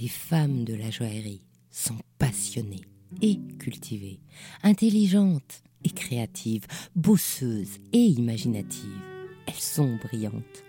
[0.00, 2.84] les femmes de la joaillerie sont passionnées
[3.22, 4.20] et cultivées,
[4.62, 9.00] intelligentes et créatives, bosseuses et imaginatives.
[9.46, 10.64] Elles sont brillantes.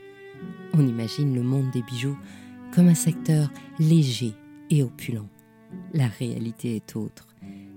[0.74, 2.18] On imagine le monde des bijoux
[2.74, 3.50] comme un secteur
[3.80, 4.34] léger
[4.70, 5.30] et opulent.
[5.94, 7.31] La réalité est autre.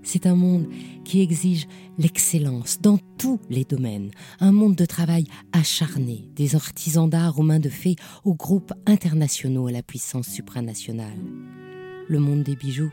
[0.05, 0.67] C'est un monde
[1.03, 1.67] qui exige
[1.97, 7.59] l'excellence dans tous les domaines, un monde de travail acharné, des artisans d'art aux mains
[7.59, 11.17] de fées aux groupes internationaux à la puissance supranationale.
[12.07, 12.91] Le monde des bijoux,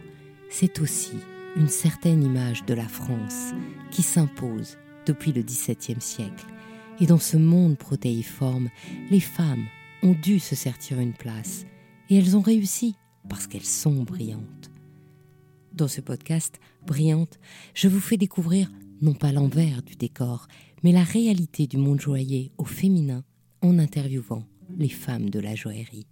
[0.50, 1.12] c'est aussi
[1.54, 3.52] une certaine image de la France
[3.90, 6.46] qui s'impose depuis le XVIIe siècle.
[6.98, 8.70] Et dans ce monde protéiforme,
[9.10, 9.66] les femmes
[10.02, 11.66] ont dû se sertir une place.
[12.08, 12.96] Et elles ont réussi
[13.28, 14.61] parce qu'elles sont brillantes.
[15.74, 17.38] Dans ce podcast, Brillante,
[17.74, 20.46] je vous fais découvrir non pas l'envers du décor,
[20.82, 23.24] mais la réalité du monde joaillier au féminin
[23.62, 24.44] en interviewant
[24.76, 26.06] les femmes de la joaillerie.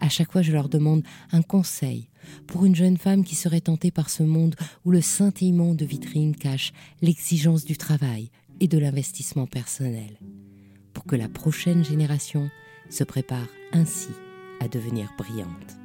[0.00, 2.08] À chaque fois, je leur demande un conseil
[2.46, 6.36] pour une jeune femme qui serait tentée par ce monde où le scintillement de vitrine
[6.36, 6.72] cache
[7.02, 10.18] l'exigence du travail et de l'investissement personnel,
[10.92, 12.48] pour que la prochaine génération
[12.90, 14.10] se prépare ainsi
[14.60, 15.83] à devenir brillante.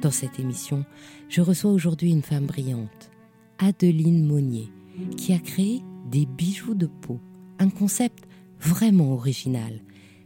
[0.00, 0.84] Dans cette émission,
[1.28, 3.10] je reçois aujourd'hui une femme brillante,
[3.58, 4.70] Adeline Monnier,
[5.16, 7.20] qui a créé des bijoux de peau,
[7.58, 8.28] un concept
[8.60, 9.80] vraiment original.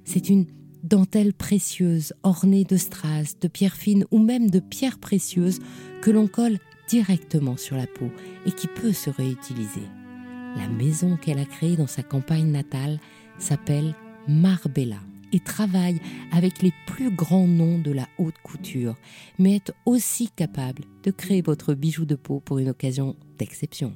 [0.05, 0.47] C'est une
[0.83, 5.61] dentelle précieuse ornée de strass, de pierres fines ou même de pierres précieuses
[6.03, 6.59] que l'on colle
[6.89, 8.11] directement sur la peau
[8.47, 9.89] et qui peut se réutiliser.
[10.57, 13.01] La maison qu'elle a créée dans sa campagne natale
[13.39, 13.95] s'appelle
[14.29, 14.99] Marbella
[15.33, 18.97] et travaille avec les plus grands noms de la haute couture,
[19.39, 23.95] mais est aussi capable de créer votre bijou de peau pour une occasion d'exception.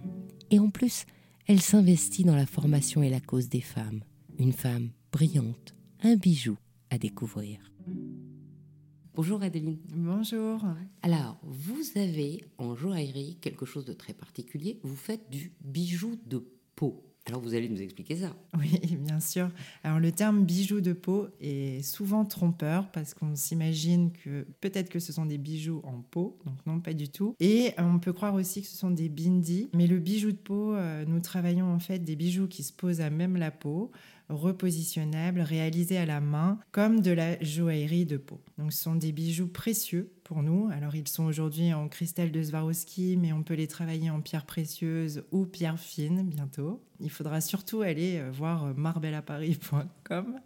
[0.51, 1.05] Et en plus,
[1.47, 4.03] elle s'investit dans la formation et la cause des femmes.
[4.39, 6.57] Une femme brillante, un bijou
[6.91, 7.59] à découvrir.
[9.15, 9.79] Bonjour Adeline.
[9.95, 10.63] Bonjour.
[11.03, 14.79] Alors, vous avez en joaillerie quelque chose de très particulier.
[14.83, 17.03] Vous faites du bijou de peau.
[17.29, 18.37] Alors vous allez nous expliquer ça.
[18.57, 19.51] Oui, bien sûr.
[19.83, 25.01] Alors le terme bijou de peau est souvent trompeur parce qu'on s'imagine que peut-être que
[25.01, 27.35] ce sont des bijoux en peau, donc non pas du tout.
[27.41, 30.75] Et on peut croire aussi que ce sont des bindis, mais le bijou de peau,
[30.75, 33.91] euh, nous travaillons en fait des bijoux qui se posent à même la peau,
[34.29, 38.41] repositionnables, réalisés à la main, comme de la joaillerie de peau.
[38.59, 40.69] Donc ce sont des bijoux précieux pour nous.
[40.73, 44.47] Alors ils sont aujourd'hui en cristal de Swarovski, mais on peut les travailler en pierre
[44.47, 46.83] précieuse ou pierre fine bientôt.
[47.01, 50.41] Il faudra surtout aller euh, voir marbellaparis.com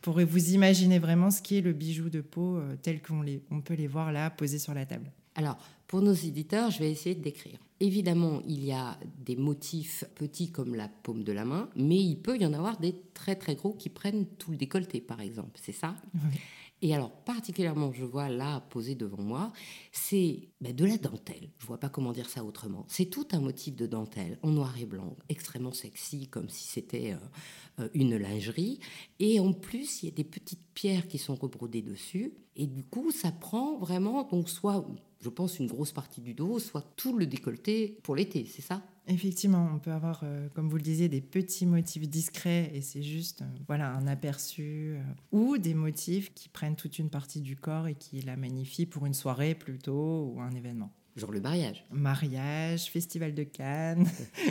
[0.00, 3.60] pour vous imaginer vraiment ce qui est le bijou de peau euh, tel qu'on on
[3.60, 5.10] peut les voir là posés sur la table.
[5.34, 5.56] Alors,
[5.86, 7.58] pour nos éditeurs, je vais essayer de décrire.
[7.80, 12.16] Évidemment, il y a des motifs petits comme la paume de la main, mais il
[12.16, 15.58] peut y en avoir des très très gros qui prennent tout le décolleté, par exemple.
[15.60, 15.96] C'est ça?
[16.14, 16.38] Oui.
[16.84, 19.52] Et alors, particulièrement, je vois là, posé devant moi,
[19.92, 21.50] c'est ben, de la dentelle.
[21.58, 22.84] Je vois pas comment dire ça autrement.
[22.88, 27.12] C'est tout un motif de dentelle, en noir et blanc, extrêmement sexy, comme si c'était
[27.12, 28.80] euh, euh, une lingerie.
[29.20, 32.34] Et en plus, il y a des petites pierres qui sont rebrodées dessus.
[32.56, 34.84] Et du coup, ça prend vraiment, donc soit,
[35.22, 38.82] je pense, une grosse partie du dos, soit tout le décolleté pour l'été, c'est ça?
[39.08, 43.02] Effectivement, on peut avoir, euh, comme vous le disiez, des petits motifs discrets et c'est
[43.02, 47.56] juste euh, voilà, un aperçu, euh, ou des motifs qui prennent toute une partie du
[47.56, 50.92] corps et qui la magnifient pour une soirée plutôt ou un événement.
[51.14, 51.84] Genre le mariage.
[51.90, 54.06] Mariage, festival de Cannes.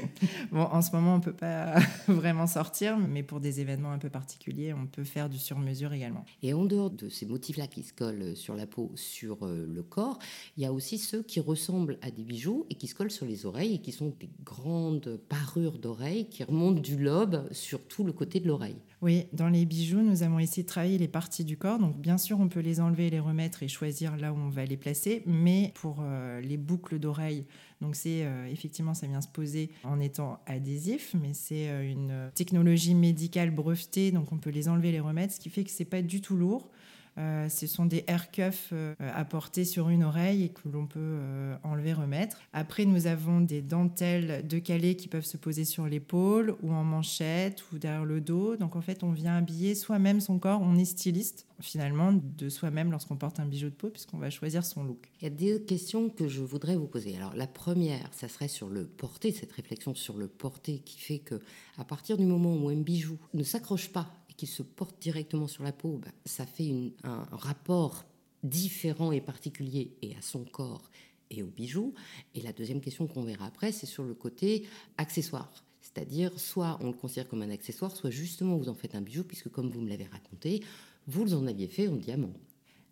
[0.51, 3.97] bon, en ce moment, on ne peut pas vraiment sortir, mais pour des événements un
[3.97, 6.23] peu particuliers, on peut faire du sur-mesure également.
[6.43, 9.81] Et en dehors de ces motifs-là qui se collent sur la peau, sur euh, le
[9.81, 10.19] corps,
[10.55, 13.25] il y a aussi ceux qui ressemblent à des bijoux et qui se collent sur
[13.25, 18.03] les oreilles et qui sont des grandes parures d'oreilles qui remontent du lobe sur tout
[18.03, 18.77] le côté de l'oreille.
[19.01, 21.79] Oui, dans les bijoux, nous avons essayé de travailler les parties du corps.
[21.79, 24.63] Donc, bien sûr, on peut les enlever, les remettre et choisir là où on va
[24.65, 25.23] les placer.
[25.25, 27.45] Mais pour euh, les boucles d'oreilles,
[27.81, 32.31] donc c'est euh, effectivement, ça vient se poser en étant adhésif, mais c'est euh, une
[32.35, 34.11] technologie médicale brevetée.
[34.11, 36.35] Donc, on peut les enlever, les remettre, ce qui fait que c'est pas du tout
[36.35, 36.69] lourd.
[37.17, 40.99] Euh, ce sont des air cuffs euh, apportés sur une oreille et que l'on peut
[40.99, 42.39] euh, enlever, remettre.
[42.53, 46.83] Après, nous avons des dentelles de calais qui peuvent se poser sur l'épaule ou en
[46.83, 48.55] manchette ou derrière le dos.
[48.55, 50.61] Donc en fait, on vient habiller soi-même son corps.
[50.61, 54.65] On est styliste finalement de soi-même lorsqu'on porte un bijou de peau puisqu'on va choisir
[54.65, 55.09] son look.
[55.19, 57.15] Il y a deux questions que je voudrais vous poser.
[57.15, 61.19] Alors la première, ça serait sur le porté, cette réflexion sur le porté qui fait
[61.19, 61.39] que
[61.77, 64.09] à partir du moment où un bijou ne s'accroche pas
[64.41, 66.73] qui se porte directement sur la peau, ben, ça fait
[67.03, 68.05] un rapport
[68.41, 70.89] différent et particulier et à son corps
[71.29, 71.93] et aux bijoux.
[72.33, 74.65] Et la deuxième question qu'on verra après, c'est sur le côté
[74.97, 75.63] accessoire.
[75.79, 79.23] C'est-à-dire, soit on le considère comme un accessoire, soit justement vous en faites un bijou,
[79.23, 80.63] puisque comme vous me l'avez raconté,
[81.05, 82.33] vous en aviez fait en diamant.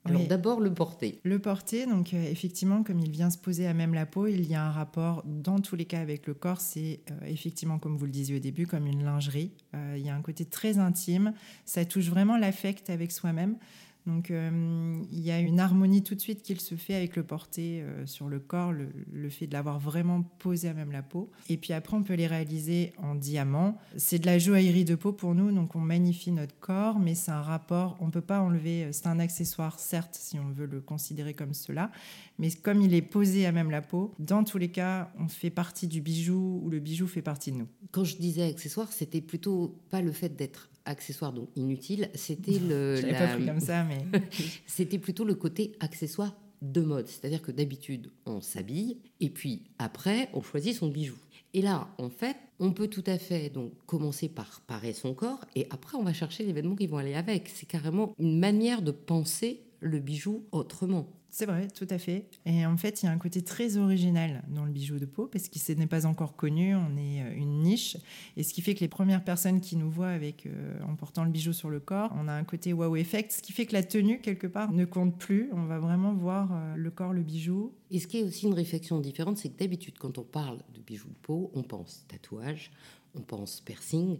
[0.06, 1.20] Alors d'abord le porter.
[1.24, 4.50] Le porter, donc euh, effectivement, comme il vient se poser à même la peau, il
[4.50, 6.62] y a un rapport dans tous les cas avec le corps.
[6.62, 9.52] C'est euh, effectivement, comme vous le disiez au début, comme une lingerie.
[9.76, 11.34] Euh, il y a un côté très intime.
[11.66, 13.58] Ça touche vraiment l'affect avec soi-même.
[14.06, 17.24] Donc euh, il y a une harmonie tout de suite qu'il se fait avec le
[17.24, 21.30] porté euh, sur le corps, le, fait de l'avoir vraiment posé à même la peau.
[21.50, 23.78] Et puis après, on peut les réaliser en diamant.
[23.98, 27.32] C'est de la joaillerie de peau pour nous, donc on magnifie notre corps, mais c'est
[27.32, 30.66] un rapport, on ne peut pas enlever, euh, c'est un accessoire certes si on veut
[30.66, 31.92] le considérer comme cela,
[32.40, 35.50] mais comme il est posé à même la peau, dans tous les cas, on fait
[35.50, 37.68] partie du bijou ou le bijou fait partie de nous.
[37.92, 43.00] Quand je disais accessoire, c'était plutôt pas le fait d'être accessoire donc inutile, c'était le.
[43.02, 43.20] la...
[43.20, 44.06] pas pris comme ça, mais.
[44.66, 47.08] c'était plutôt le côté accessoire de mode.
[47.08, 51.16] C'est-à-dire que d'habitude, on s'habille et puis après, on choisit son bijou.
[51.54, 55.46] Et là, en fait, on peut tout à fait donc commencer par parer son corps
[55.56, 57.50] et après, on va chercher les vêtements qui vont aller avec.
[57.50, 61.08] C'est carrément une manière de penser le bijou autrement.
[61.32, 62.26] C'est vrai, tout à fait.
[62.46, 65.28] Et en fait, il y a un côté très original dans le bijou de peau
[65.28, 67.98] parce qu'il n'est pas encore connu, on est euh, une niche.
[68.36, 71.24] Et ce qui fait que les premières personnes qui nous voient avec, euh, en portant
[71.24, 73.74] le bijou sur le corps, on a un côté wow effect, ce qui fait que
[73.74, 75.50] la tenue, quelque part, ne compte plus.
[75.54, 77.74] On va vraiment voir euh, le corps, le bijou.
[77.92, 80.82] Et ce qui est aussi une réflexion différente, c'est que d'habitude, quand on parle de
[80.82, 82.72] bijou de peau, on pense tatouage,
[83.16, 84.18] on pense piercing.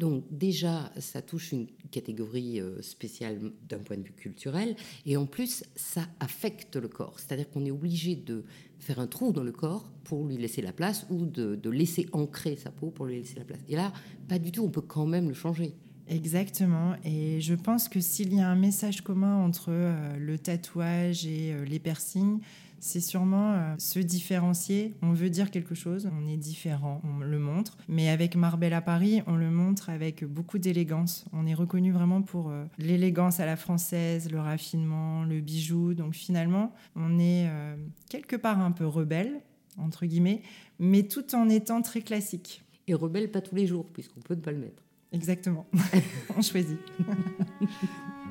[0.00, 3.38] Donc déjà, ça touche une catégorie euh, spéciale
[3.68, 4.74] d'un point de vue culturel,
[5.04, 7.20] et en plus, ça affecte le corps.
[7.20, 8.44] C'est-à-dire qu'on est obligé de
[8.78, 12.56] faire un trou dans le corps pour lui laisser la place, ou de, laisser ancrer
[12.56, 13.60] sa peau pour lui laisser la place.
[13.68, 13.92] Et là,
[14.26, 15.74] pas du tout, on peut quand même le changer.
[16.08, 16.94] Exactement.
[17.04, 21.52] Et je pense que s'il y a un message commun entre euh, le tatouage et
[21.52, 22.40] euh, les piercings,
[22.80, 24.94] c'est sûrement euh, se différencier.
[25.02, 27.76] On veut dire quelque chose, on est différent, on le montre.
[27.88, 31.26] Mais avec Marbella à Paris, on le montre avec beaucoup d'élégance.
[31.32, 35.94] On est reconnu vraiment pour euh, l'élégance à la française, le raffinement, le bijou.
[35.94, 37.76] Donc finalement, on est euh,
[38.08, 39.40] quelque part un peu rebelle,
[39.76, 40.40] entre guillemets,
[40.78, 42.62] mais tout en étant très classique.
[42.88, 44.82] Et rebelle pas tous les jours, puisqu'on peut ne pas le mettre.
[45.12, 45.66] Exactement.
[46.36, 46.78] on choisit.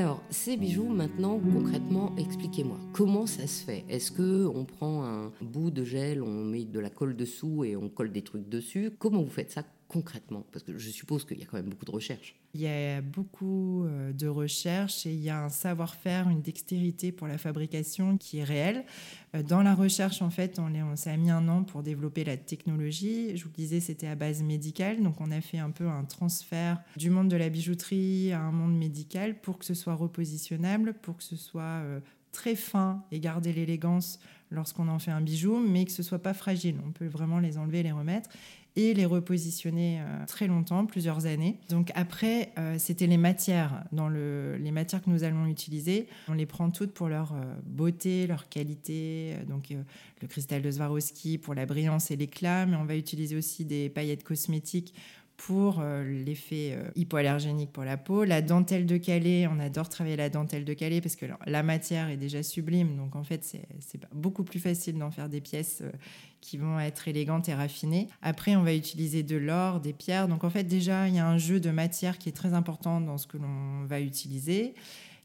[0.00, 2.78] Alors, ces bijoux, maintenant, concrètement, expliquez-moi.
[2.92, 3.84] Comment ça se fait?
[3.88, 7.74] Est-ce que on prend un bout de gel, on met de la colle dessous et
[7.74, 8.92] on colle des trucs dessus?
[8.96, 9.64] Comment vous faites ça?
[9.88, 12.36] Concrètement Parce que je suppose qu'il y a quand même beaucoup de recherches.
[12.54, 17.10] Il y a beaucoup euh, de recherches et il y a un savoir-faire, une dextérité
[17.10, 18.84] pour la fabrication qui est réelle.
[19.34, 22.36] Euh, dans la recherche, en fait, on, on s'est mis un an pour développer la
[22.36, 23.36] technologie.
[23.36, 25.02] Je vous disais, c'était à base médicale.
[25.02, 28.52] Donc, on a fait un peu un transfert du monde de la bijouterie à un
[28.52, 32.00] monde médical pour que ce soit repositionnable, pour que ce soit euh,
[32.32, 34.20] très fin et garder l'élégance
[34.50, 36.76] lorsqu'on en fait un bijou, mais que ce soit pas fragile.
[36.86, 38.30] On peut vraiment les enlever, les remettre
[38.76, 41.58] et les repositionner euh, très longtemps, plusieurs années.
[41.68, 43.84] Donc après, euh, c'était les matières.
[43.92, 47.42] Dans le, les matières que nous allons utiliser, on les prend toutes pour leur euh,
[47.64, 49.34] beauté, leur qualité.
[49.48, 53.64] Donc le cristal de Swarovski pour la brillance et l'éclat, mais on va utiliser aussi
[53.64, 54.94] des paillettes cosmétiques
[55.38, 58.24] pour euh, l'effet euh, hypoallergénique pour la peau.
[58.24, 62.10] La dentelle de Calais, on adore travailler la dentelle de Calais parce que la matière
[62.10, 65.90] est déjà sublime, donc en fait c'est beaucoup plus facile d'en faire des pièces euh,
[66.40, 68.08] qui vont être élégantes et raffinées.
[68.20, 71.26] Après, on va utiliser de l'or, des pierres, donc en fait déjà il y a
[71.26, 74.74] un jeu de matière qui est très important dans ce que l'on va utiliser.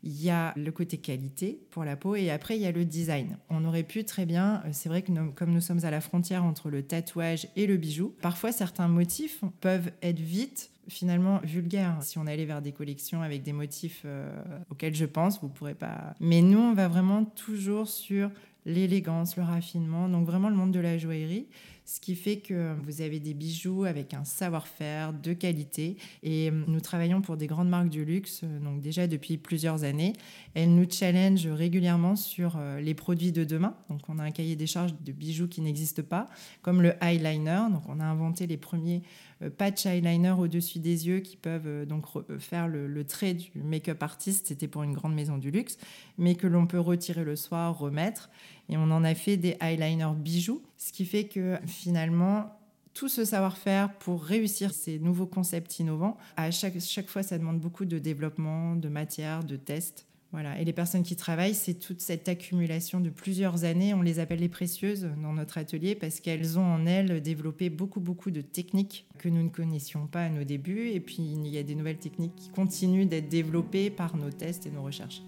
[0.03, 2.85] Il y a le côté qualité pour la peau et après il y a le
[2.85, 3.37] design.
[3.49, 6.43] On aurait pu très bien, euh, c'est vrai que comme nous sommes à la frontière
[6.43, 11.97] entre le tatouage et le bijou, parfois certains motifs peuvent être vite finalement vulgaires.
[12.01, 14.29] Si on allait vers des collections avec des motifs euh,
[14.69, 16.13] auxquels je pense, vous pourrez pas.
[16.19, 18.29] Mais nous, on va vraiment toujours sur
[18.65, 21.47] l'élégance, le raffinement, donc vraiment le monde de la joaillerie,
[21.85, 25.97] ce qui fait que vous avez des bijoux avec un savoir-faire de qualité.
[26.21, 29.83] Et euh, nous travaillons pour des grandes marques du luxe, euh, donc déjà depuis plusieurs
[29.83, 30.13] années.
[30.53, 34.55] Elles nous challengent régulièrement sur euh, les produits de demain, donc on a un cahier
[34.55, 36.27] des charges de bijoux qui n'existe pas,
[36.61, 39.01] comme le eyeliner, donc on a inventé les premiers
[39.57, 42.05] patch eyeliner au-dessus des yeux qui peuvent donc
[42.39, 45.77] faire le, le trait du make-up artiste, c'était pour une grande maison du luxe,
[46.17, 48.29] mais que l'on peut retirer le soir, remettre.
[48.69, 52.49] Et on en a fait des eyeliners bijoux, ce qui fait que finalement,
[52.93, 57.59] tout ce savoir-faire pour réussir ces nouveaux concepts innovants, à chaque, chaque fois, ça demande
[57.59, 60.05] beaucoup de développement, de matière, de tests.
[60.31, 60.59] Voilà.
[60.59, 63.93] Et les personnes qui travaillent, c'est toute cette accumulation de plusieurs années.
[63.93, 67.99] On les appelle les précieuses dans notre atelier parce qu'elles ont en elles développé beaucoup,
[67.99, 70.89] beaucoup de techniques que nous ne connaissions pas à nos débuts.
[70.89, 74.65] Et puis, il y a des nouvelles techniques qui continuent d'être développées par nos tests
[74.65, 75.21] et nos recherches.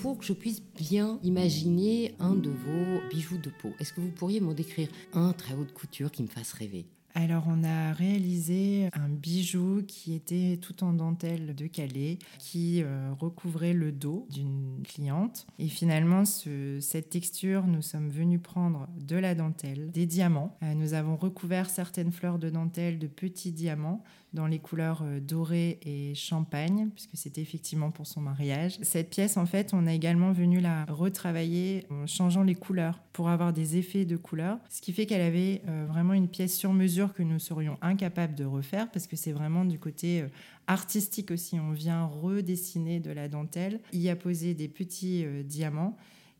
[0.00, 3.72] Pour que je puisse bien imaginer un de vos bijoux de peau.
[3.80, 6.86] Est-ce que vous pourriez m'en décrire un très haut de couture qui me fasse rêver?
[7.14, 13.10] Alors, on a réalisé un bijou qui était tout en dentelle de Calais, qui euh,
[13.18, 15.46] recouvrait le dos d'une cliente.
[15.58, 20.56] Et finalement, cette texture, nous sommes venus prendre de la dentelle, des diamants.
[20.62, 25.20] Euh, nous avons recouvert certaines fleurs de dentelle de petits diamants dans les couleurs euh,
[25.20, 28.78] dorées et champagne, puisque c'était effectivement pour son mariage.
[28.82, 33.28] Cette pièce, en fait, on a également venu la retravailler en changeant les couleurs pour
[33.28, 36.72] avoir des effets de couleurs, ce qui fait qu'elle avait euh, vraiment une pièce sur
[36.72, 40.28] mesure que nous serions incapables de refaire, parce que c'est vraiment du côté euh,
[40.66, 41.58] artistique aussi.
[41.58, 45.96] On vient redessiner de la dentelle, y a posé des petits diamants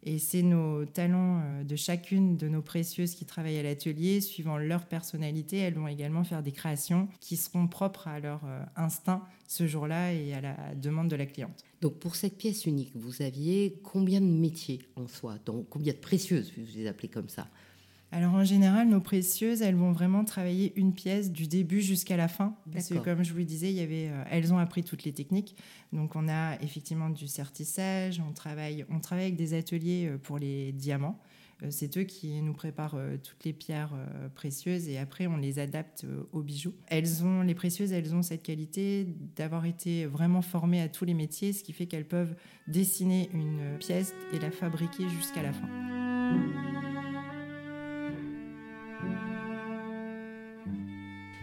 [0.08, 4.56] et c'est nos talents euh, de chacune de nos précieuses qui travaillent à l'atelier, suivant
[4.56, 9.22] leur personnalité, elles vont également faire des créations qui seront propres à leur euh, instinct
[9.46, 11.62] ce jour-là et à la demande de la cliente.
[11.82, 15.36] Donc pour cette pièce unique, vous aviez combien de métiers en soi?
[15.44, 17.46] Donc Combien de précieuses, vous les appelez comme ça?
[18.10, 22.28] Alors en général, nos précieuses, elles vont vraiment travailler une pièce du début jusqu'à la
[22.28, 22.56] fin.
[22.72, 25.04] Parce que comme je vous le disais, il y avait, euh, elles ont appris toutes
[25.04, 25.56] les techniques.
[25.92, 30.38] Donc on a effectivement du sertissage, on travaille, on travaille avec des ateliers euh, pour
[30.38, 31.20] les diamants.
[31.62, 33.92] Euh, c'est eux qui nous préparent toutes les pierres
[34.34, 36.72] précieuses et après on les adapte aux bijoux.
[36.86, 41.14] Elles ont, les précieuses, elles ont cette qualité d'avoir été vraiment formées à tous les
[41.14, 42.36] métiers, ce qui fait qu'elles peuvent
[42.68, 46.67] dessiner une pièce et la fabriquer jusqu'à la fin.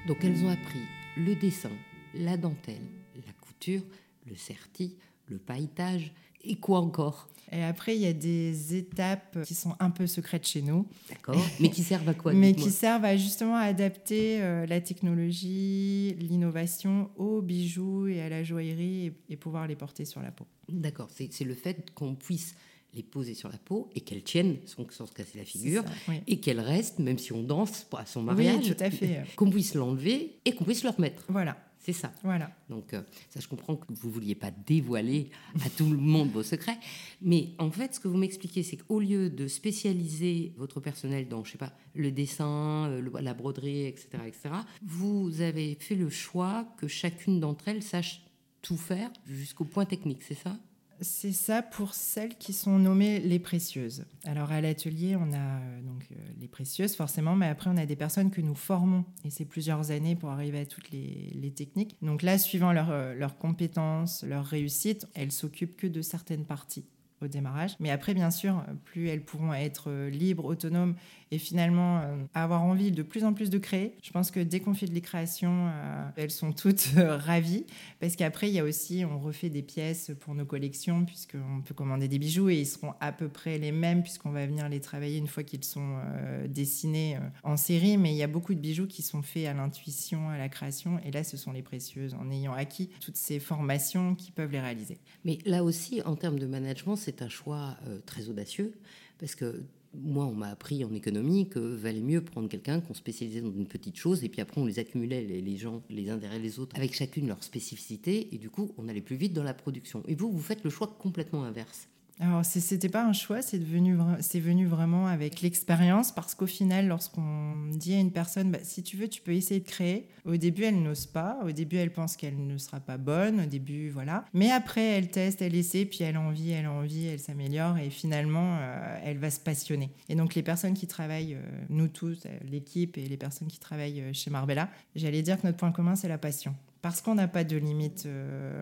[0.08, 0.82] Donc elles ont appris
[1.18, 1.72] le dessin,
[2.14, 2.76] la dentelle,
[3.16, 3.82] la couture,
[4.28, 4.96] le serti,
[5.28, 7.28] le pailletage et quoi encore?
[7.52, 10.88] Et après, il y a des étapes qui sont un peu secrètes chez nous.
[11.10, 11.44] D'accord.
[11.60, 17.10] Mais qui servent à quoi Mais qui servent à justement adapter euh, la technologie, l'innovation
[17.18, 20.46] aux bijoux et à la joaillerie et pouvoir les porter sur la peau.
[20.70, 21.10] D'accord.
[21.10, 22.56] C'est le fait qu'on puisse
[22.96, 25.84] les poser sur la peau et qu'elles tiennent sans, se casser la figure
[26.28, 29.24] et qu'elles restent, même si on danse à son mariage, oui, tout à fait.
[29.36, 31.24] qu'on puisse l'enlever et qu'on puisse le remettre.
[31.30, 31.58] Voilà.
[31.86, 32.12] C'est ça.
[32.24, 32.50] Voilà.
[32.68, 35.30] Donc, euh, ça, je comprends que vous vouliez pas dévoiler
[35.64, 36.80] à tout le monde vos secrets.
[37.22, 41.44] Mais en fait, ce que vous m'expliquez, c'est qu'au lieu de spécialiser votre personnel dans,
[41.44, 46.66] je sais pas, le dessin, euh, la broderie, etc., etc., vous avez fait le choix
[46.78, 48.24] que chacune d'entre elles sache
[48.64, 50.58] tout faire jusqu'au point technique, c'est ça?
[51.02, 54.06] C'est ça pour celles qui sont nommées les précieuses.
[54.26, 57.86] Alors à l'atelier, on a euh, donc euh, les précieuses forcément, mais après on a
[57.86, 61.96] des personnes que nous formons et c'est plusieurs années pour arriver à toutes les, techniques.
[62.02, 66.86] Donc là, suivant euh, leurs compétences, leur réussite, elles s'occupent que de certaines parties
[67.22, 67.76] au démarrage.
[67.80, 70.96] Mais après, bien sûr, plus elles pourront être libres, autonomes
[71.32, 73.96] et finalement euh, avoir envie de plus en plus de créer.
[74.02, 77.66] Je pense que dès qu'on fait de les créations, euh, elles sont toutes euh, ravies
[78.00, 81.74] parce qu'après, il y a aussi, on refait des pièces pour nos collections puisqu'on peut
[81.74, 84.80] commander des bijoux et ils seront à peu près les mêmes puisqu'on va venir les
[84.80, 86.00] travailler une fois qu'ils sont
[86.48, 87.98] dessinés en série.
[87.98, 91.00] Mais il y a beaucoup de bijoux qui sont faits à l'intuition, à la création
[91.04, 94.60] et là, ce sont les précieuses en ayant acquis toutes ces formations qui peuvent les
[94.60, 95.00] réaliser.
[95.24, 98.74] Mais là aussi, en termes de management, c'est un choix très audacieux
[99.18, 99.64] parce que
[100.04, 103.68] moi, on m'a appris en économie que valait mieux prendre quelqu'un qu'on spécialisait dans une
[103.68, 106.76] petite chose, et puis après, on les accumulait, les, gens, les uns derrière les autres,
[106.76, 110.04] avec chacune leur spécificité, et du coup, on allait plus vite dans la production.
[110.08, 111.88] Et vous, vous faites le choix complètement inverse.
[112.22, 117.68] Alors, c'était pas un choix, c'est venu, venu vraiment avec l'expérience parce qu'au final, lorsqu'on
[117.72, 120.64] dit à une personne, bah, si tu veux, tu peux essayer de créer, au début,
[120.64, 124.26] elle n'ose pas, au début, elle pense qu'elle ne sera pas bonne, au début, voilà.
[124.34, 127.78] Mais après, elle teste, elle essaie, puis elle a envie, elle a envie, elle s'améliore
[127.80, 129.92] et finalement, euh, elle va se passionner.
[130.08, 133.60] Et donc, les personnes qui travaillent, euh, nous tous, euh, l'équipe et les personnes qui
[133.60, 136.56] travaillent chez Marbella, j'allais dire que notre point commun, c'est la passion.
[136.82, 138.08] Parce qu'on n'a pas de limite,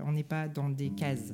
[0.05, 1.33] on n'est pas dans des cases.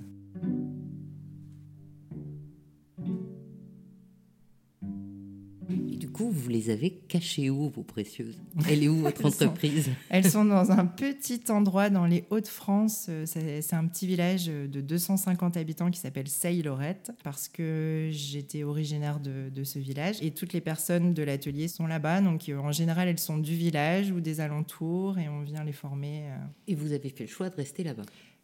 [6.28, 8.38] Vous les avez cachées où, vos précieuses?
[8.68, 9.90] Elle est où, votre entreprise?
[10.10, 13.06] Elles sont dans un petit endroit dans les Hauts-de-France.
[13.10, 19.20] Euh, c'est un petit village de 250 habitants qui s'appelle Seille-Lorette, parce que j'étais originaire
[19.20, 20.18] de, de, ce village.
[20.22, 22.22] Et toutes les personnes de l'atelier sont là-bas.
[22.22, 25.72] Donc, euh, en général, elles sont du village ou des alentours et on vient les
[25.72, 26.24] former.
[26.26, 26.38] Euh.
[26.68, 28.04] Et vous avez fait le choix de rester là-bas?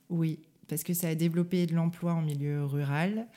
[0.10, 3.28] Oui, parce que ça a développé de l'emploi en milieu rural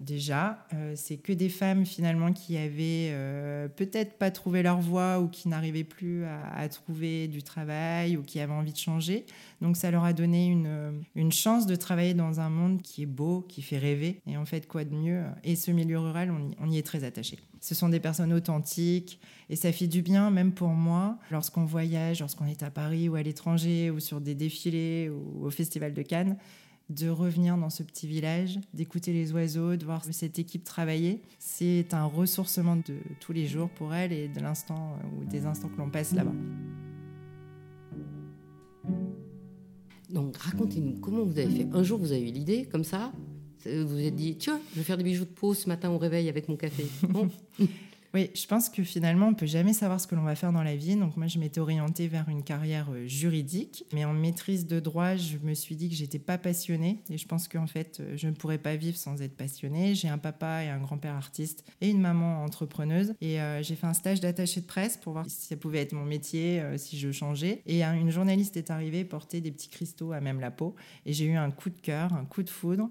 [0.00, 0.64] déjà.
[0.74, 5.28] Euh, c'est que des femmes finalement qui avaient euh, peut-être pas trouvé leur voie ou
[5.28, 9.26] qui n'arrivaient plus à, trouver du travail ou qui avaient envie de changer.
[9.60, 13.06] Donc ça leur a donné une, une, chance de travailler dans un monde qui est
[13.06, 14.20] beau, qui fait rêver.
[14.26, 15.24] Et en fait, quoi de mieux?
[15.44, 17.38] Et ce milieu rural, on y, on y est très attaché.
[17.60, 22.20] Ce sont des personnes authentiques et ça fait du bien, même pour moi, lorsqu'on voyage,
[22.20, 26.02] lorsqu'on est à Paris ou à l'étranger ou sur des défilés ou au Festival de
[26.02, 26.36] Cannes
[26.88, 31.20] de revenir dans ce petit village, d'écouter les oiseaux, de voir cette équipe travailler.
[31.38, 35.68] C'est un ressourcement de tous les jours pour elle et de l'instant ou des instants
[35.68, 36.34] que l'on passe là-bas.
[40.10, 41.68] Donc racontez-nous comment vous avez fait?
[41.72, 43.12] Un jour vous avez eu l'idée comme ça,
[43.66, 45.98] vous vous êtes dit tiens je vais faire des bijoux de peau ce matin au
[45.98, 46.86] réveil avec mon café.
[47.02, 47.28] Bon.
[48.14, 50.62] Oui, je pense que finalement, on peut jamais savoir ce que l'on va faire dans
[50.62, 50.96] la vie.
[50.96, 55.16] Donc moi, je m'étais orientée vers une carrière euh, juridique, mais en maîtrise de droit,
[55.16, 58.28] je me suis dit que j'étais pas passionnée, et je pense qu'en fait, euh, je
[58.28, 59.94] ne pourrais pas vivre sans être passionnée.
[59.94, 63.86] J'ai un papa et un grand-père artiste et une maman entrepreneuse, et euh, j'ai fait
[63.86, 67.12] un stage d'attaché de presse pour voir si ça pouvait être mon métier, si je
[67.12, 67.62] changeais.
[67.66, 70.74] Et une journaliste est arrivée porter des petits cristaux à même la peau,
[71.04, 72.88] et j'ai eu un coup de cœur, un coup de foudre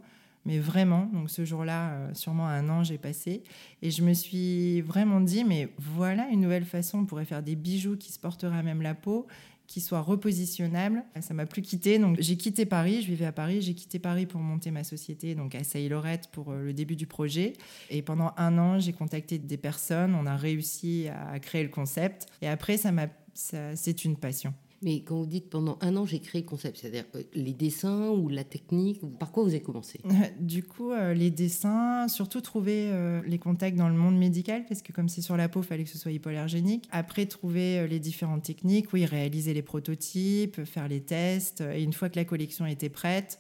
[0.48, 3.44] mais vraiment, donc ce jour-là, euh, sûrement un an j'ai passé,
[3.82, 7.56] et je me suis vraiment dit, mais voilà une nouvelle façon, on pourrait faire des
[7.56, 9.28] bijoux qui se porteraient même la peau,
[9.68, 11.04] qui soient repositionnables.
[11.20, 14.26] Ça m'a plus quitté, donc j'ai quitté Paris, je vivais à Paris, j'ai quitté Paris
[14.26, 17.52] pour monter ma société, donc à Sailorette pour euh, le début du projet.
[17.90, 22.28] Et pendant un an, j'ai contacté des personnes, on a réussi à créer le concept,
[22.42, 24.54] et après, ça m'a, c'est une passion.
[24.82, 28.10] Mais quand vous dites pendant un an, j'ai créé le concept, c'est-à-dire euh, les dessins
[28.10, 30.00] ou la technique, par quoi vous avez commencé?
[30.40, 34.84] Du coup, euh, les dessins, surtout trouver euh, les contacts dans le monde médical, parce
[34.84, 36.88] que comme c'est sur la peau, il fallait que ce soit hypoallergénique.
[36.92, 41.62] Après, trouver les différentes techniques, oui, réaliser les prototypes, faire les tests.
[41.62, 43.40] Et une fois que la collection était prête,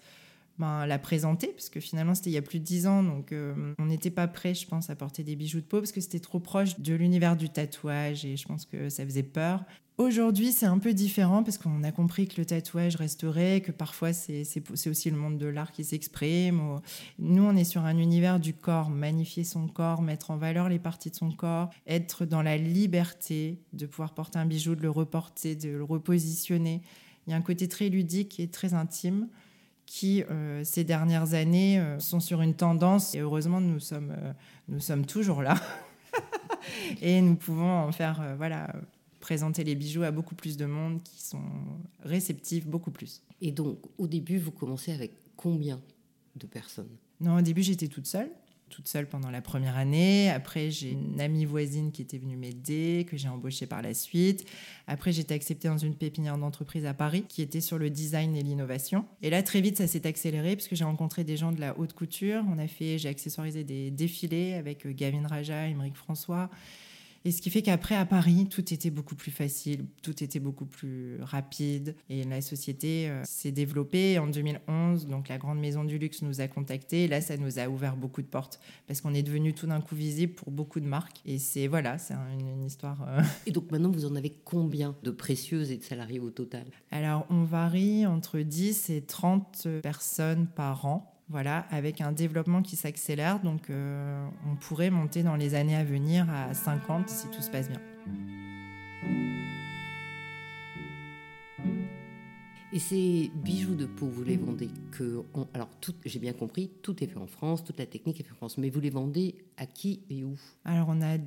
[0.59, 3.33] ben, la présenter, parce que finalement c'était il y a plus de dix ans, donc
[3.77, 6.19] on n'était pas prêt, je pense, à porter des bijoux de peau, parce que c'était
[6.19, 9.63] trop proche de l'univers du tatouage, et je pense que ça faisait peur.
[9.97, 14.13] Aujourd'hui, c'est un peu différent parce qu'on a compris que le tatouage resterait, que parfois
[14.13, 14.43] c'est
[14.85, 16.79] aussi le monde de l'art qui s'exprime.
[17.17, 20.77] Nous, on est sur un univers du corps, magnifier son corps, mettre en valeur les
[20.77, 24.91] parties de son corps, être dans la liberté de pouvoir porter un bijou, de le
[24.91, 26.83] reporter, de le repositionner.
[27.25, 29.27] Il y a un côté très ludique et très intime
[29.88, 33.15] qui, euh, ces dernières années, euh, sont sur une tendance.
[33.15, 34.34] Et heureusement, nous sommes, euh,
[34.67, 35.56] nous sommes toujours là.
[37.01, 38.75] et nous pouvons en faire, voilà
[39.20, 41.41] présenter les bijoux à beaucoup plus de monde qui sont
[42.03, 43.24] réceptifs beaucoup plus.
[43.42, 45.81] Et donc, au début, vous commencez avec combien
[46.35, 46.96] de personnes?
[47.20, 48.29] Non, au début, j'étais toute seule
[48.70, 50.30] toute seule pendant la première année.
[50.30, 54.46] Après, j'ai une amie voisine qui était venue m'aider, que j'ai embauchée par la suite.
[54.88, 58.44] Après, été acceptée dans une pépinière d'entreprise à Paris qui était sur le design et
[58.44, 59.06] l'innovation.
[59.22, 61.77] Et là, très vite, ça s'est accéléré parce que j'ai rencontré des gens de la
[61.77, 62.44] haute couture.
[62.50, 66.50] On a fait, j'ai accessoirisé des défilés avec euh, Gavin Raja, Émeric François.
[67.27, 70.66] Et ce qui fait qu'après, à Paris, tout était beaucoup plus facile, tout était beaucoup
[70.66, 71.94] plus rapide.
[72.09, 75.07] Et la société euh, s'est développée en 2011.
[75.07, 77.09] Donc, la grande maison du luxe nous a contactés.
[77.09, 79.94] Là, ça nous a ouvert beaucoup de portes parce qu'on est devenu tout d'un coup
[79.94, 81.20] visible pour beaucoup de marques.
[81.25, 83.05] Et c'est, voilà, c'est une, histoire.
[83.05, 86.63] Euh, et donc, maintenant, vous en avez combien de précieuses et de salariés au total?
[86.92, 91.17] Alors, on varie entre 10 et 30 personnes par an.
[91.29, 95.83] Voilà, avec un développement qui s'accélère, donc euh, on pourrait monter dans les années à
[95.83, 97.81] venir à 50 si tout se passe bien.
[102.77, 105.24] Et ces bijoux de peau, vous les vendez que.
[105.55, 105.68] alors,
[106.05, 108.59] j'ai bien compris, tout est fait en France, toute la technique est faite en France,
[108.59, 110.37] mais vous les vendez à qui et où?
[110.63, 111.18] Alors, on a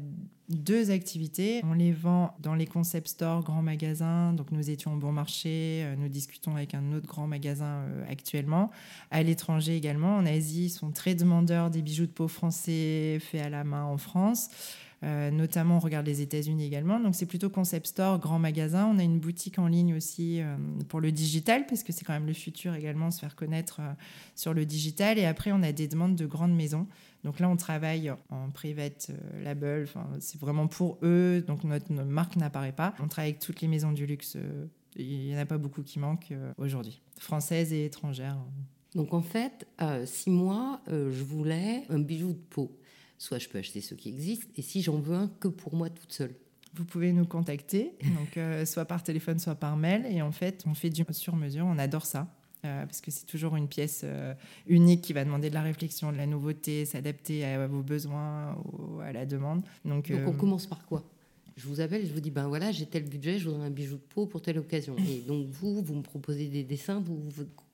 [0.48, 1.60] deux activités.
[1.64, 4.32] On les vend dans les concept stores, grands magasins.
[4.32, 5.82] Donc, nous étions au bon marché.
[5.82, 8.70] Euh, nous discutons avec un autre grand magasin euh, actuellement.
[9.10, 10.18] À l'étranger également.
[10.18, 13.82] En Asie, ils sont très demandeurs des bijoux de peau français faits à la main
[13.82, 14.50] en France.
[15.02, 17.00] Euh, notamment, on regarde les États-Unis également.
[17.00, 18.86] Donc, c'est plutôt concept store, grand magasin.
[18.86, 20.42] On a une boutique en ligne aussi
[20.88, 23.80] pour le digital, parce que c'est quand même le futur également, se faire connaître
[24.34, 25.18] sur le digital.
[25.18, 26.86] Et après, on a des demandes de grandes maisons.
[27.24, 29.84] Donc là, on travaille en private euh, label.
[29.84, 31.44] Enfin, c'est vraiment pour eux.
[31.46, 32.94] Donc notre, marque n'apparaît pas.
[33.00, 34.34] On travaille avec toutes les maisons du luxe.
[34.36, 38.38] Euh, il n'y en a pas beaucoup qui manquent euh, aujourd'hui, françaises et étrangères.
[38.94, 39.68] Donc en fait,
[40.04, 42.76] si moi, je voulais un bijou de peau,
[43.20, 45.90] soit je peux acheter ceux qui existent, et si j'en veux un que pour moi
[45.90, 46.34] toute seule.
[46.74, 50.74] Vous pouvez nous contacter, donc soit par téléphone, soit par mail, et en fait, on
[50.74, 51.66] fait du sur mesure.
[51.66, 52.28] On adore ça.
[52.66, 54.34] Euh, parce que c'est toujours une pièce euh,
[54.66, 59.00] unique qui va demander de la réflexion, de la nouveauté, s'adapter à, vos besoins, ou
[59.00, 59.62] à la demande.
[59.84, 61.02] Donc, donc on euh, commence par quoi?
[61.56, 63.96] Je vous appelle, je vous dis, ben voilà, j'ai tel budget, je voudrais un bijou
[63.96, 64.94] de peau pour telle occasion.
[64.98, 67.28] Et donc vous, vous me proposez des dessins, vous,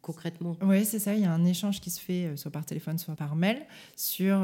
[0.07, 1.15] concrètement Oui, c'est ça.
[1.15, 3.67] Il y a un échange qui se fait soit par téléphone, soit par mail
[3.97, 4.41] sur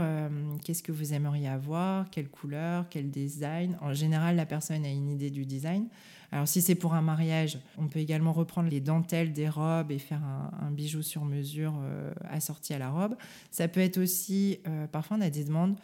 [0.65, 3.79] qu'est-ce que vous aimeriez avoir, quelle couleur, quel design.
[3.81, 5.87] En général, la personne a une idée du design.
[6.33, 9.99] Alors si c'est pour un mariage, on peut également reprendre les dentelles des robes et
[9.99, 13.15] faire un, bijou sur mesure euh, assorti à la robe.
[13.51, 15.77] Ça peut être aussi, euh, parfois on a des demandes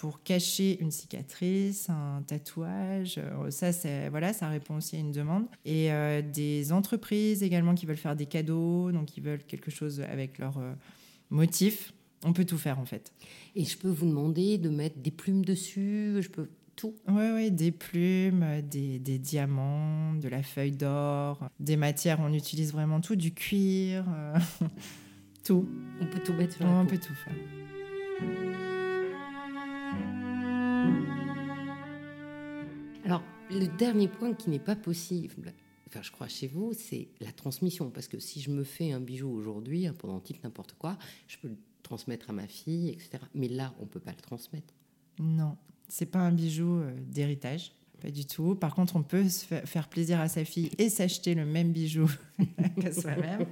[0.00, 3.18] pour cacher une cicatrice, un tatouage.
[3.18, 3.70] Euh, ça,
[4.08, 5.44] voilà, ça répond aussi à une demande.
[5.66, 5.90] Et
[6.32, 10.58] des entreprises également qui veulent faire des cadeaux, donc qui veulent quelque chose avec leur
[11.28, 11.92] motif.
[12.24, 13.12] On peut tout faire en fait.
[13.56, 16.16] Et je peux vous demander de mettre des plumes dessus.
[16.20, 16.48] Je peux
[16.80, 16.94] tout?
[17.08, 22.72] Oui, ouais, des plumes, des, des, diamants, de la feuille d'or, des matières, on utilise
[22.72, 24.38] vraiment tout, du cuir, euh,
[25.44, 25.68] tout.
[26.00, 28.69] On peut tout mettre sur On peut tout faire.
[33.10, 35.52] Alors, le dernier point qui n'est pas possible,
[35.88, 37.90] enfin je crois chez vous, c'est la transmission.
[37.90, 40.96] Parce que si je me fais un bijou aujourd'hui, un pendentif, n'importe quoi,
[41.26, 43.18] je peux le transmettre à ma fille, etc.
[43.34, 44.72] Mais là, on ne peut pas le transmettre.
[45.18, 45.56] Non,
[45.88, 47.72] c'est pas un bijou euh, d'héritage.
[48.00, 48.54] Pas du tout.
[48.54, 52.08] Par contre, on peut se faire plaisir à sa fille et s'acheter le même bijou
[52.80, 53.44] que soi-même.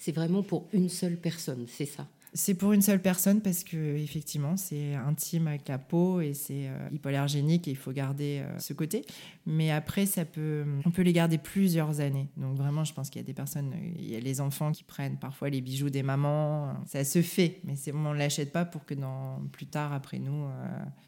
[0.00, 3.76] c'est vraiment pour une seule personne, c'est ça c'est pour une seule personne parce que
[3.96, 8.58] effectivement c'est intime avec la peau et c'est euh, hypoallergénique et il faut garder euh,
[8.58, 9.04] ce côté.
[9.46, 12.28] Mais après ça peut, on peut les garder plusieurs années.
[12.36, 14.84] Donc vraiment je pense qu'il y a des personnes, il y a les enfants qui
[14.84, 16.74] prennent parfois les bijoux des mamans.
[16.86, 20.44] Ça se fait, mais c'est on l'achète pas pour que dans plus tard après nous
[20.44, 20.66] euh,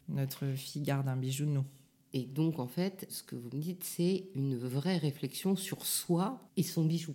[0.09, 1.65] notre fille garde un bijou de nous.
[2.13, 6.41] Et donc en fait ce que vous me dites c'est une vraie réflexion sur soi
[6.57, 7.13] et son bijou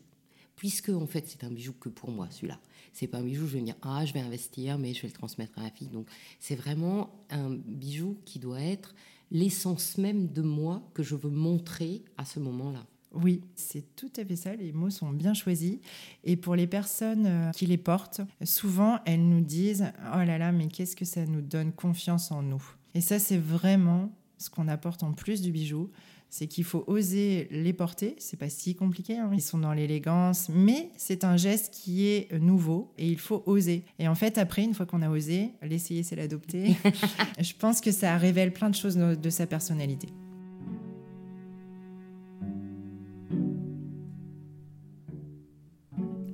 [0.55, 2.59] puisque en fait c'est un bijou que pour moi celui-là.
[2.99, 5.09] C'est pas un bijou, je vais me dire ah je vais investir, mais je vais
[5.09, 5.89] le transmettre à ma fille.
[5.89, 6.09] Donc
[6.41, 8.95] c'est vraiment un bijou qui doit être
[9.31, 12.87] l'essence même de moi que je veux montrer à ce moment-là.
[13.13, 15.77] Oui, c'est tout à fait ça, les mots sont bien choisis.
[16.25, 20.51] Et pour les personnes euh, qui les portent, souvent elles nous disent Oh là là,
[20.51, 22.65] mais qu'est-ce que ça nous donne confiance en nous?
[22.95, 25.91] Et ça, c'est vraiment ce qu'on apporte en plus du bijou
[26.31, 28.15] c'est qu'il faut oser les porter.
[28.19, 29.31] C'est pas si compliqué, hein.
[29.33, 33.85] ils sont dans l'élégance, mais c'est un geste qui est nouveau et il faut oser.
[33.99, 36.77] Et en fait, après, une fois qu'on a osé, l'essayer, c'est l'adopter.
[37.41, 40.09] Je pense que ça révèle plein de choses de sa personnalité.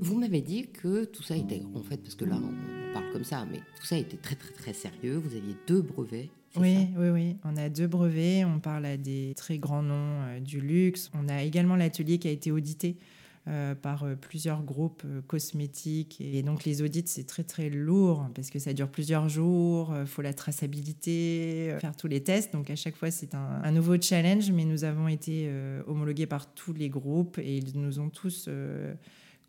[0.01, 3.25] Vous m'avez dit que tout ça était, en fait, parce que là, on parle comme
[3.25, 5.17] ça, mais tout ça était très, très, très sérieux.
[5.17, 7.37] Vous aviez deux brevets oui, oui, oui.
[7.45, 8.45] On a deux brevets.
[8.45, 11.11] On parle à des très grands noms euh, du luxe.
[11.15, 12.99] On a également l'atelier qui a été audité
[13.49, 16.21] euh, par euh, plusieurs groupes cosmétiques.
[16.21, 20.07] Et donc les audits, c'est très très lourd parce que ça dure plusieurs jours, il
[20.07, 22.53] faut la traçabilité, faire tous les tests.
[22.53, 25.51] Donc à chaque fois, c'est un, un, nouveau challenge, mais nous avons été
[25.87, 28.49] homologués par tous les groupes et ils nous ont tous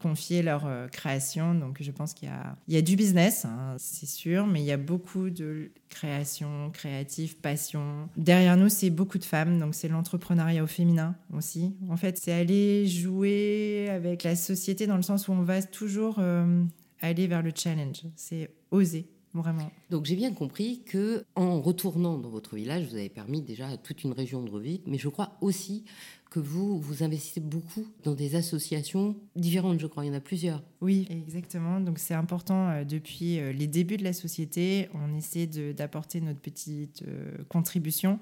[0.04, 1.56] confier leur euh, création.
[1.56, 2.30] Donc je pense qu'il
[2.68, 6.70] y y a du business, hein, c'est sûr, mais il y a beaucoup de création,
[6.72, 8.10] créative, passion.
[8.18, 11.74] Derrière nous, c'est beaucoup de femmes, donc c'est l'entrepreneuriat au féminin aussi.
[11.90, 16.18] En fait, c'est aller jouer avec la société dans le sens où on va toujours
[16.20, 16.64] euh,
[17.02, 18.02] aller vers le challenge.
[18.16, 19.08] C'est oser.
[19.36, 19.72] Vraiment.
[19.90, 24.04] Donc j'ai bien compris que en retournant dans votre village, vous avez permis déjà toute
[24.04, 25.86] une région de revivre, mais je crois aussi
[26.34, 30.20] que vous, vous investissez beaucoup dans des associations différentes, je crois, il y en a
[30.20, 30.64] plusieurs.
[30.82, 31.80] Oui, exactement.
[31.80, 36.40] Donc c'est important, euh, depuis euh, les débuts de la société, on essaie d'apporter notre
[36.40, 38.20] petite euh, contribution.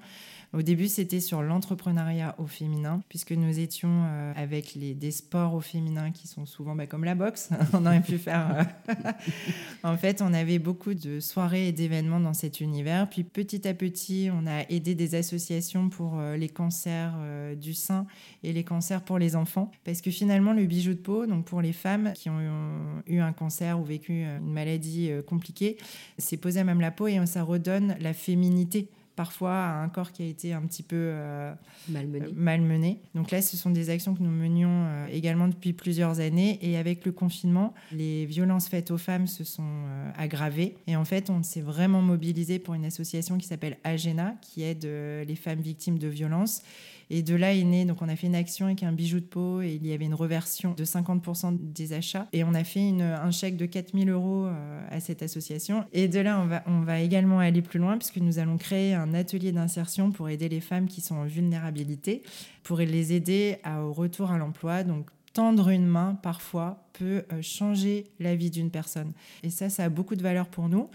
[0.52, 4.04] Au début, c'était sur l'entrepreneuriat au féminin, puisque nous étions
[4.36, 7.48] avec les, des sports au féminin qui sont souvent bah, comme la boxe.
[7.72, 8.68] on aurait pu faire...
[9.82, 13.08] en fait, on avait beaucoup de soirées et d'événements dans cet univers.
[13.08, 17.14] Puis petit à petit, on a aidé des associations pour les cancers
[17.56, 18.01] du sein
[18.42, 19.70] et les cancers pour les enfants.
[19.84, 22.40] Parce que finalement, le bijou de peau, donc pour les femmes qui ont
[23.06, 25.76] eu un cancer ou vécu une maladie euh, compliquée,
[26.18, 30.10] c'est posé à même la peau et ça redonne la féminité parfois à un corps
[30.10, 31.52] qui a été un petit peu euh,
[31.88, 32.24] malmené.
[32.24, 33.00] Euh, malmené.
[33.14, 36.58] Donc là, ce sont des actions que nous menions également depuis plusieurs années.
[36.62, 39.84] Et avec le confinement, les violences faites aux femmes se sont
[40.16, 40.76] aggravées.
[40.86, 44.84] Et en fait, on s'est vraiment mobilisé pour une association qui s'appelle Agena, qui aide
[44.84, 46.62] les femmes victimes de violences
[47.10, 49.24] et de là est né, donc on a fait une action avec un bijou de
[49.24, 52.26] peau et il y avait une reversion de 50% des achats.
[52.32, 55.84] Et on a fait un chèque de 4000 euros euh, à cette association.
[55.92, 58.94] Et de là, on va, on va également aller plus loin puisque nous allons créer
[58.94, 62.22] un atelier d'insertion pour aider les femmes qui sont en vulnérabilité,
[62.62, 64.84] pour les aider au retour à l'emploi.
[64.84, 69.12] Donc tendre une main parfois peut euh, changer la vie d'une personne.
[69.42, 70.88] Et ça, ça a beaucoup de valeur pour nous.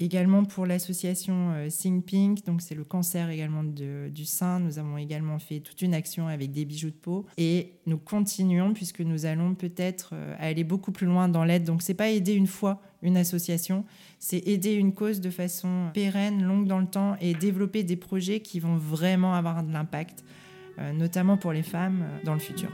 [0.00, 4.58] Également pour l'association euh, Sing Pink, donc c'est le cancer également du sein.
[4.58, 8.74] Nous avons également fait toute une action avec des bijoux de peau et nous continuons
[8.74, 11.64] puisque nous allons peut-être euh, aller beaucoup plus loin dans l'aide.
[11.64, 13.84] Donc c'est pas aider une fois une association,
[14.18, 18.40] c'est aider une cause de façon pérenne, longue dans le temps et développer des projets
[18.40, 20.24] qui vont vraiment avoir de l'impact,
[20.94, 22.70] notamment pour les femmes dans le futur.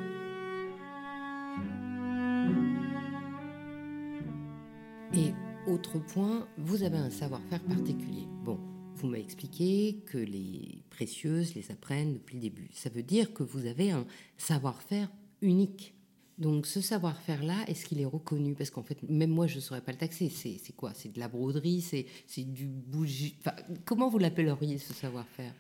[5.80, 8.26] Autre point, vous avez un savoir-faire particulier.
[8.44, 8.60] Bon,
[8.96, 12.68] vous m'avez expliqué que les précieuses les apprennent depuis le début.
[12.74, 14.04] Ça veut dire que vous avez un
[14.36, 15.08] savoir-faire
[15.40, 15.94] unique.
[16.36, 18.54] Donc ce savoir-faire-là, est-ce qu'il est reconnu?
[18.54, 20.28] Parce qu'en fait, même moi, je ne saurais pas le taxer.
[20.28, 20.92] C'est quoi?
[20.94, 21.80] C'est de la broderie?
[21.80, 23.38] C'est du bougie
[23.86, 25.54] Comment vous l'appelleriez, ce savoir-faire?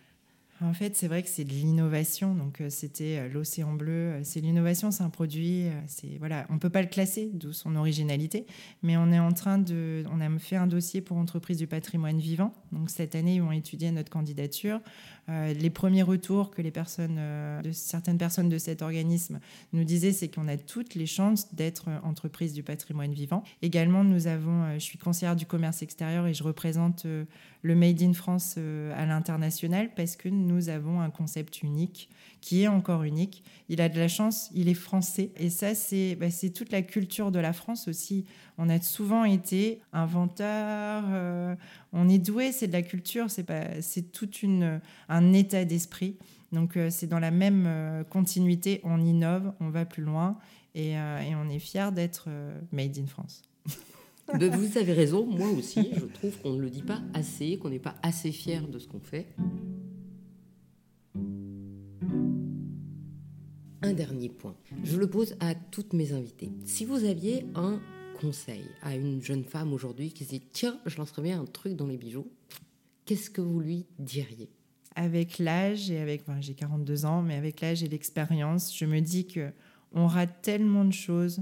[0.62, 2.34] En fait, c'est vrai que c'est de l'innovation.
[2.34, 3.92] Donc, euh, c'était euh, l'océan bleu.
[3.92, 5.64] Euh, c'est l'innovation, c'est un produit.
[5.86, 8.46] C'est voilà, on peut pas le classer, d'où son originalité.
[8.82, 12.18] Mais on est en train de, on a fait un dossier pour entreprise du patrimoine
[12.18, 12.52] vivant.
[12.72, 14.80] Donc cette année, ils vont étudier notre candidature.
[15.28, 17.20] les premiers retours que les personnes,
[17.72, 19.40] certaines personnes de cet organisme
[19.72, 23.44] nous disaient, c'est qu'on a toutes les chances d'être entreprise du patrimoine vivant.
[23.62, 27.06] Également, nous avons, je suis conseillère du commerce extérieur et je représente
[27.62, 30.28] le Made in France à l'international parce que
[30.68, 32.08] avons un concept unique,
[32.40, 33.42] qui est encore unique.
[33.68, 35.30] Il a de la chance, il est français.
[35.36, 38.24] Et ça, c'est bah, toute la culture de la France aussi.
[38.58, 41.54] On a souvent été inventeur, euh,
[41.92, 46.16] on est doué, c'est de la culture, c'est tout une, un état d'esprit.
[46.52, 50.36] Donc euh, c'est dans la même euh, continuité, on innove, on va plus loin
[50.74, 52.28] et, et on est fier d'être
[52.70, 53.42] made in France.
[54.32, 57.80] vous avez raison, moi aussi, je trouve qu'on ne le dit pas assez, qu'on n'est
[57.80, 59.26] pas assez fier de ce qu'on fait.
[63.82, 66.52] Un dernier point, je le pose à toutes mes invitées.
[66.66, 67.80] Si vous aviez un
[68.20, 71.76] conseil à une jeune femme aujourd'hui qui se dit tiens, je lancerais bien un truc
[71.76, 72.26] dans les bijoux,
[73.06, 74.50] qu'est-ce que vous lui diriez?
[74.96, 79.26] Avec l'âge et avec, j'ai 42 ans, mais avec l'âge et l'expérience, je me dis
[79.26, 79.50] que
[79.92, 81.40] on rate tellement de choses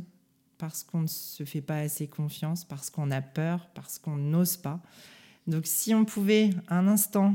[0.58, 4.56] parce qu'on ne se fait pas assez confiance, parce qu'on a peur, parce qu'on n'ose
[4.56, 4.80] pas.
[5.48, 7.34] Donc si on pouvait un instant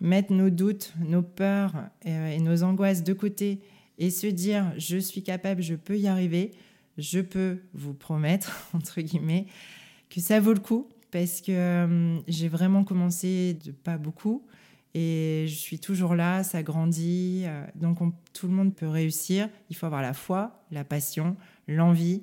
[0.00, 1.74] mettre nos doutes, nos peurs
[2.06, 3.60] euh, et nos angoisses de côté
[3.98, 6.52] et se dire je suis capable, je peux y arriver,
[6.98, 9.46] je peux vous promettre, entre guillemets,
[10.10, 14.44] que ça vaut le coup parce que euh, j'ai vraiment commencé de pas beaucoup
[14.94, 17.98] et je suis toujours là, ça grandit, euh, donc
[18.32, 19.48] tout le monde peut réussir.
[19.68, 22.22] Il faut avoir la foi, la passion, l'envie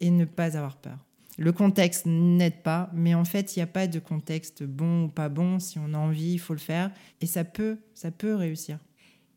[0.00, 0.98] et ne pas avoir peur.
[1.36, 5.08] Le contexte n'aide pas, mais en fait, il n'y a pas de contexte bon ou
[5.08, 5.60] pas bon.
[5.60, 6.90] Si on a envie, il faut le faire.
[7.20, 8.78] Et ça peut, ça peut réussir.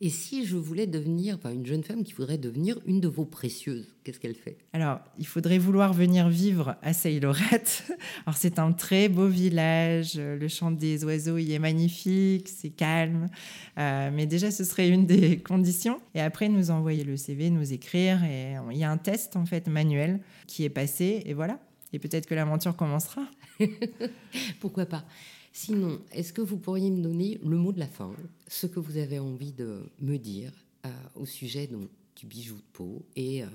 [0.03, 3.23] Et si je voulais devenir, enfin une jeune femme qui voudrait devenir une de vos
[3.23, 4.57] précieuses, qu'est-ce qu'elle fait?
[4.73, 7.83] Alors, il faudrait vouloir venir vivre à Seylorette.
[8.25, 13.27] Alors, c'est un très beau village, le chant des oiseaux y est magnifique, c'est calme.
[13.77, 16.01] Euh, mais déjà, ce serait une des conditions.
[16.15, 18.23] Et après, nous envoyer le CV, nous écrire.
[18.23, 21.21] Et il y a un test, en fait, manuel qui est passé.
[21.27, 21.59] Et voilà.
[21.93, 23.21] Et peut-être que l'aventure commencera.
[24.59, 25.05] Pourquoi pas?
[25.51, 28.13] Sinon, est-ce que vous pourriez me donner le mot de la fin,
[28.47, 30.51] ce que vous avez envie de me dire
[30.85, 31.69] euh, au sujet
[32.15, 33.47] du bijou de peau et, euh,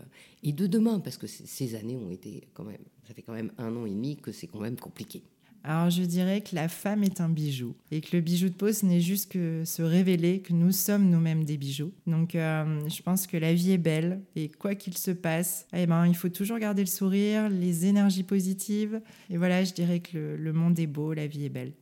[0.43, 3.53] et de demain, parce que ces années ont été quand même, ça fait quand même
[3.59, 5.23] un an et demi que c'est quand même compliqué.
[5.69, 8.73] Alors je dirais que la femme est un bijou et que le bijou de peau,
[8.73, 11.93] ce n'est juste que se révéler que nous sommes nous-mêmes des bijoux.
[12.07, 15.87] Donc euh, je pense que la vie est belle et quoi qu'il se passe, eh
[15.87, 19.01] ben, il faut toujours garder le sourire, les énergies positives.
[19.29, 21.73] Et voilà, je dirais que le, monde est beau, la vie est belle.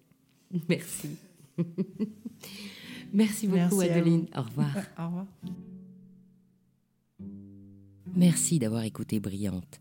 [0.69, 1.09] Merci.
[3.13, 4.27] Merci beaucoup Adeline.
[4.37, 4.77] Au revoir.
[4.99, 5.27] Au revoir.
[8.17, 9.81] Merci d'avoir écouté Brillante.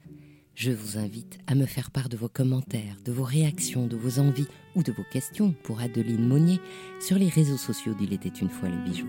[0.55, 4.19] Je vous invite à me faire part de vos commentaires, de vos réactions, de vos
[4.19, 6.59] envies ou de vos questions pour Adeline Monnier
[6.99, 9.07] sur les réseaux sociaux d'Il était une fois le bijou.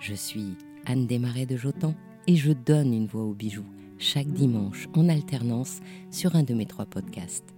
[0.00, 0.54] Je suis
[0.84, 1.94] Anne Desmarais de Jotan
[2.26, 3.64] et je donne une voix au bijou
[3.98, 5.80] chaque dimanche en alternance
[6.10, 7.53] sur un de mes trois podcasts.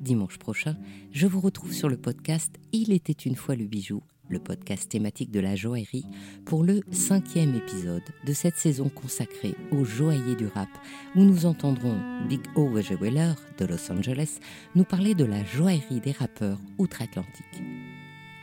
[0.00, 0.76] Dimanche prochain,
[1.12, 5.30] je vous retrouve sur le podcast Il était une fois le bijou le podcast thématique
[5.30, 6.06] de la joaillerie,
[6.44, 10.68] pour le cinquième épisode de cette saison consacrée aux joailliers du rap,
[11.16, 14.38] où nous entendrons Big O Weller de Los Angeles
[14.76, 17.62] nous parler de la joaillerie des rappeurs outre-Atlantique.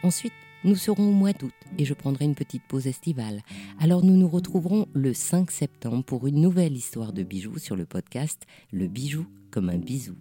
[0.04, 3.42] Ensuite, nous serons au mois d'août et je prendrai une petite pause estivale.
[3.80, 7.86] Alors nous nous retrouverons le 5 septembre pour une nouvelle histoire de bijoux sur le
[7.86, 10.16] podcast Le bijou comme un bisou.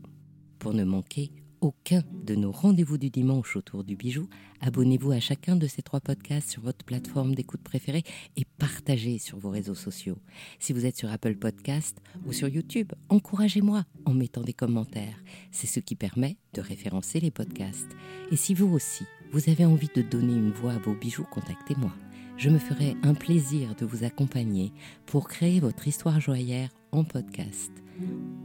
[0.59, 4.29] Pour ne manquer aucun de nos rendez-vous du dimanche autour du bijou,
[4.61, 8.05] abonnez-vous à chacun de ces trois podcasts sur votre plateforme d'écoute préférée
[8.37, 10.19] et partagez sur vos réseaux sociaux.
[10.59, 15.23] Si vous êtes sur Apple Podcast ou sur YouTube, encouragez-moi en mettant des commentaires.
[15.51, 17.97] C'est ce qui permet de référencer les podcasts.
[18.31, 21.93] Et si vous aussi, vous avez envie de donner une voix à vos bijoux, contactez-moi.
[22.37, 24.73] Je me ferai un plaisir de vous accompagner
[25.07, 27.73] pour créer votre histoire joyeuse en podcast.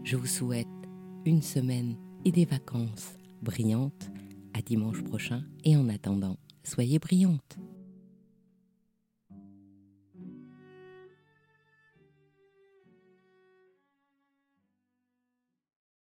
[0.03, 0.67] Je vous souhaite
[1.25, 4.09] une semaine et des vacances brillantes.
[4.53, 7.57] À dimanche prochain et en attendant, soyez brillantes.